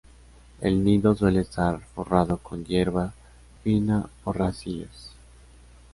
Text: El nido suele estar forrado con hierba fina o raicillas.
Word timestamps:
El 0.61 0.83
nido 0.83 1.13
suele 1.13 1.41
estar 1.41 1.79
forrado 1.79 2.37
con 2.39 2.65
hierba 2.65 3.13
fina 3.63 4.09
o 4.23 4.33
raicillas. 4.33 5.11